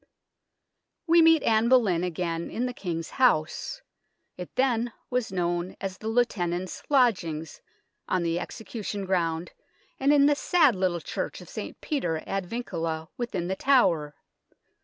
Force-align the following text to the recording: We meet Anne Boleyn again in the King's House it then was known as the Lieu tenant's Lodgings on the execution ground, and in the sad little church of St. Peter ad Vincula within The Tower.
We 1.05 1.21
meet 1.21 1.43
Anne 1.43 1.69
Boleyn 1.69 2.03
again 2.03 2.49
in 2.49 2.65
the 2.65 2.73
King's 2.73 3.11
House 3.11 3.83
it 4.35 4.55
then 4.55 4.91
was 5.11 5.31
known 5.31 5.75
as 5.79 5.99
the 5.99 6.07
Lieu 6.07 6.25
tenant's 6.25 6.81
Lodgings 6.89 7.61
on 8.09 8.23
the 8.23 8.39
execution 8.39 9.05
ground, 9.05 9.51
and 9.99 10.11
in 10.11 10.25
the 10.25 10.33
sad 10.33 10.75
little 10.75 11.01
church 11.01 11.39
of 11.39 11.49
St. 11.49 11.79
Peter 11.81 12.23
ad 12.25 12.47
Vincula 12.47 13.09
within 13.15 13.47
The 13.47 13.55
Tower. 13.55 14.15